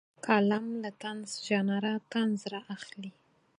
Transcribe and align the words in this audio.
کالم 0.25 0.65
له 0.81 0.89
طنز 1.01 1.29
ژانره 1.47 1.93
طنز 2.11 2.39
رااخلي. 2.53 3.11